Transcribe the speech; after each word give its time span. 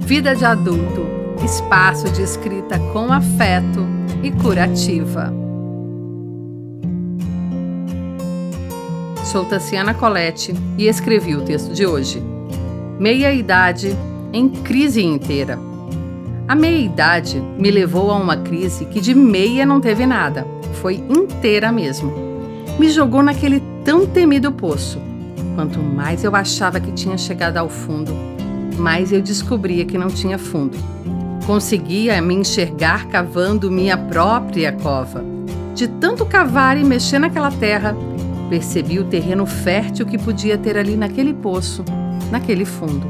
Vida 0.00 0.34
de 0.34 0.44
adulto, 0.44 1.06
espaço 1.44 2.10
de 2.10 2.22
escrita 2.22 2.78
com 2.92 3.12
afeto 3.12 3.86
e 4.22 4.30
curativa. 4.30 5.32
Sou 9.24 9.44
Tassiana 9.44 9.92
Colette 9.92 10.54
e 10.78 10.88
escrevi 10.88 11.36
o 11.36 11.42
texto 11.42 11.74
de 11.74 11.86
hoje. 11.86 12.22
Meia-idade 12.98 13.94
em 14.32 14.48
crise 14.48 15.04
inteira. 15.04 15.58
A 16.46 16.54
meia-idade 16.54 17.40
me 17.58 17.70
levou 17.70 18.10
a 18.10 18.16
uma 18.16 18.38
crise 18.38 18.86
que 18.86 19.00
de 19.00 19.14
meia 19.14 19.66
não 19.66 19.80
teve 19.80 20.06
nada, 20.06 20.46
foi 20.80 20.94
inteira 20.94 21.70
mesmo. 21.70 22.12
Me 22.78 22.88
jogou 22.88 23.22
naquele 23.22 23.62
tão 23.84 24.06
temido 24.06 24.50
poço. 24.50 24.98
Quanto 25.54 25.80
mais 25.80 26.24
eu 26.24 26.34
achava 26.34 26.80
que 26.80 26.92
tinha 26.92 27.18
chegado 27.18 27.56
ao 27.56 27.68
fundo, 27.68 28.12
mais 28.78 29.12
eu 29.12 29.20
descobria 29.20 29.84
que 29.84 29.98
não 29.98 30.08
tinha 30.08 30.38
fundo. 30.38 30.78
Conseguia 31.46 32.20
me 32.22 32.34
enxergar 32.34 33.06
cavando 33.08 33.70
minha 33.70 33.96
própria 33.96 34.72
cova. 34.72 35.24
De 35.74 35.86
tanto 35.86 36.24
cavar 36.24 36.76
e 36.78 36.84
mexer 36.84 37.18
naquela 37.18 37.50
terra, 37.50 37.96
percebi 38.48 38.98
o 38.98 39.04
terreno 39.04 39.46
fértil 39.46 40.06
que 40.06 40.18
podia 40.18 40.56
ter 40.56 40.76
ali 40.76 40.96
naquele 40.96 41.34
poço, 41.34 41.84
naquele 42.30 42.64
fundo. 42.64 43.06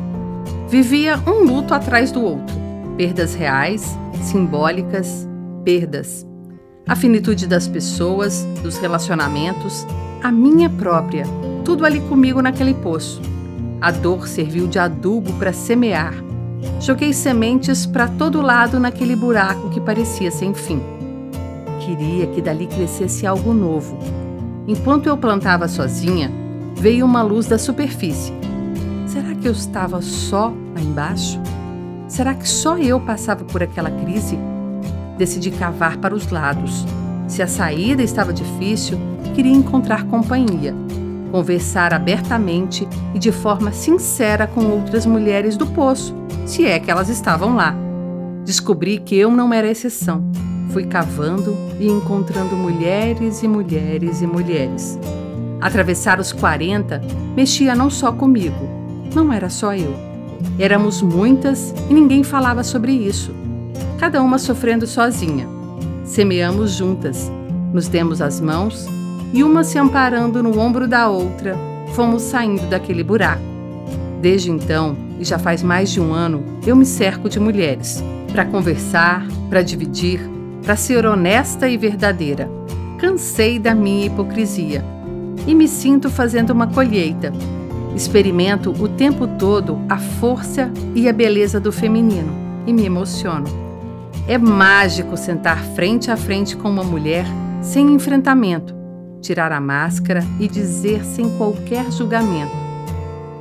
Vivia 0.69 1.19
um 1.27 1.45
luto 1.45 1.73
atrás 1.73 2.13
do 2.13 2.23
outro, 2.23 2.55
perdas 2.97 3.35
reais, 3.35 3.97
simbólicas, 4.23 5.27
perdas. 5.65 6.27
A 6.87 6.95
finitude 6.97 7.47
das 7.47 7.67
pessoas, 7.69 8.45
dos 8.63 8.79
relacionamentos, 8.79 9.87
a 10.23 10.31
minha 10.31 10.69
própria, 10.69 11.25
tudo 11.65 11.85
ali 11.85 12.01
comigo 12.01 12.41
naquele 12.43 12.75
poço. 12.75 13.21
A 13.81 13.93
dor 13.93 14.27
serviu 14.27 14.67
de 14.67 14.77
adubo 14.77 15.33
para 15.35 15.53
semear. 15.53 16.13
Joguei 16.81 17.13
sementes 17.13 17.87
para 17.87 18.09
todo 18.09 18.43
lado 18.43 18.81
naquele 18.81 19.15
buraco 19.15 19.71
que 19.71 19.81
parecia 19.81 20.33
sem 20.33 20.53
fim. 20.53 20.83
Queria 21.79 22.27
que 22.27 22.43
dali 22.43 22.67
crescesse 22.67 23.25
algo 23.25 23.53
novo. 23.53 23.97
Enquanto 24.67 25.07
eu 25.07 25.17
plantava 25.17 25.69
sozinha, 25.69 26.29
veio 26.77 27.07
uma 27.07 27.23
luz 27.23 27.47
da 27.47 27.57
superfície. 27.57 28.33
Será 29.07 29.33
que 29.37 29.47
eu 29.47 29.53
estava 29.53 30.03
só 30.03 30.49
lá 30.75 30.81
embaixo? 30.83 31.41
Será 32.09 32.35
que 32.35 32.49
só 32.49 32.77
eu 32.77 32.99
passava 32.99 33.45
por 33.45 33.63
aquela 33.63 33.93
crise? 33.93 34.37
Decidi 35.17 35.53
cavar 35.53 35.99
para 35.99 36.15
os 36.15 36.29
lados. 36.31 36.85
Se 37.29 37.43
a 37.43 37.47
saída 37.47 38.03
estava 38.03 38.33
difícil, 38.33 38.99
queria 39.37 39.53
encontrar 39.53 40.05
companhia 40.05 40.75
conversar 41.31 41.93
abertamente 41.93 42.89
e 43.15 43.19
de 43.19 43.31
forma 43.31 43.73
sincera 43.73 44.47
com 44.47 44.65
outras 44.67 45.07
mulheres 45.07 45.57
do 45.57 45.67
poço, 45.67 46.15
se 46.47 46.65
é 46.65 46.79
que 46.79 46.91
elas 46.91 47.09
estavam 47.09 47.55
lá. 47.55 47.75
Descobri 48.45 48.99
que 48.99 49.17
eu 49.17 49.31
não 49.31 49.53
era 49.53 49.71
exceção. 49.71 50.25
Fui 50.71 50.85
cavando 50.85 51.57
e 51.79 51.89
encontrando 51.89 52.55
mulheres 52.57 53.43
e 53.43 53.49
mulheres 53.49 54.21
e 54.21 54.27
mulheres. 54.27 54.99
Atravessar 55.61 56.21
os 56.21 56.33
40 56.33 57.03
mexia 57.35 57.75
não 57.75 57.91
só 57.91 58.13
comigo, 58.13 58.69
não 59.15 59.33
era 59.33 59.49
só 59.51 59.75
eu. 59.75 59.95
Éramos 60.59 61.03
muitas 61.03 61.75
e 61.91 61.95
ninguém 61.95 62.23
falava 62.23 62.63
sobre 62.63 62.93
isso. 62.93 63.33
Cada 63.99 64.23
uma 64.23 64.39
sofrendo 64.39 64.87
sozinha. 64.87 65.47
Semeamos 66.05 66.73
juntas, 66.73 67.31
nos 67.73 67.89
demos 67.89 68.23
as 68.23 68.41
mãos 68.41 68.89
e 69.33 69.43
uma 69.43 69.63
se 69.63 69.79
amparando 69.79 70.43
no 70.43 70.59
ombro 70.59 70.89
da 70.89 71.09
outra, 71.09 71.57
fomos 71.95 72.23
saindo 72.23 72.67
daquele 72.69 73.03
buraco. 73.03 73.43
Desde 74.21 74.51
então, 74.51 74.97
e 75.19 75.25
já 75.25 75.39
faz 75.39 75.63
mais 75.63 75.91
de 75.91 76.01
um 76.01 76.13
ano, 76.13 76.43
eu 76.67 76.75
me 76.75 76.87
cerco 76.87 77.29
de 77.29 77.39
mulheres 77.39 78.03
para 78.33 78.45
conversar, 78.45 79.27
para 79.49 79.63
dividir, 79.63 80.21
para 80.63 80.77
ser 80.77 81.07
honesta 81.07 81.69
e 81.69 81.77
verdadeira. 81.77 82.49
Cansei 82.99 83.59
da 83.59 83.75
minha 83.75 84.07
hipocrisia 84.07 84.85
e 85.47 85.55
me 85.55 85.69
sinto 85.69 86.11
fazendo 86.11 86.51
uma 86.51 86.67
colheita. 86.67 87.33
Experimento 87.95 88.71
o 88.71 88.89
tempo 88.89 89.27
todo 89.27 89.79
a 89.89 89.99
força 89.99 90.71
e 90.95 91.09
a 91.09 91.13
beleza 91.13 91.59
do 91.59 91.73
feminino 91.73 92.33
e 92.67 92.73
me 92.73 92.85
emociono. 92.85 93.47
É 94.27 94.37
mágico 94.37 95.17
sentar 95.17 95.63
frente 95.75 96.11
a 96.11 96.17
frente 96.17 96.57
com 96.57 96.69
uma 96.69 96.85
mulher 96.85 97.25
sem 97.63 97.93
enfrentamento 97.93 98.78
tirar 99.21 99.53
a 99.53 99.61
máscara 99.61 100.25
e 100.39 100.49
dizer 100.49 101.05
sem 101.05 101.29
qualquer 101.37 101.91
julgamento: 101.91 102.53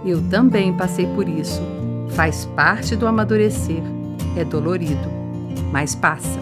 Eu 0.06 0.22
também 0.30 0.74
passei 0.74 1.06
por 1.08 1.28
isso. 1.28 1.62
Faz 2.10 2.46
parte 2.56 2.96
do 2.96 3.08
amadurecer. 3.08 3.82
É 4.36 4.44
dolorido, 4.44 5.10
mas 5.72 5.96
passa. 5.96 6.40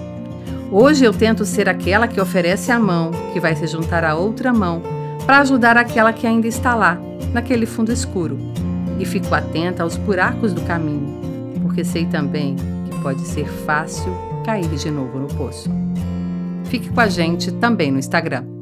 Hoje 0.71 1.05
eu 1.05 1.13
tento 1.13 1.45
ser 1.45 1.69
aquela 1.69 2.07
que 2.07 2.19
oferece 2.19 2.71
a 2.71 2.79
mão, 2.79 3.11
que 3.31 3.39
vai 3.39 3.55
se 3.55 3.67
juntar 3.67 4.03
a 4.03 4.15
outra 4.15 4.51
mão, 4.51 4.81
para 5.25 5.39
ajudar 5.39 5.77
aquela 5.77 6.11
que 6.11 6.27
ainda 6.27 6.47
está 6.47 6.75
lá, 6.75 6.99
naquele 7.33 7.65
fundo 7.65 7.91
escuro. 7.91 8.37
E 8.99 9.05
fico 9.05 9.33
atenta 9.33 9.83
aos 9.83 9.95
buracos 9.95 10.53
do 10.53 10.61
caminho, 10.61 11.61
porque 11.61 11.83
sei 11.83 12.05
também 12.05 12.55
que 12.89 12.99
pode 13.01 13.21
ser 13.21 13.47
fácil 13.47 14.11
cair 14.43 14.67
de 14.67 14.91
novo 14.91 15.19
no 15.19 15.27
poço. 15.27 15.69
Fique 16.65 16.89
com 16.89 16.99
a 16.99 17.07
gente 17.07 17.51
também 17.53 17.91
no 17.91 17.99
Instagram. 17.99 18.54